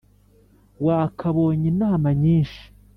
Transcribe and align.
wakabonye 0.85 1.65
inama 1.73 2.07
nyinshi 2.21 2.63